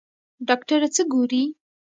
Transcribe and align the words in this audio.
ډاکټره 0.47 0.87
څه 0.95 1.03
ګوري؟ 1.11 1.43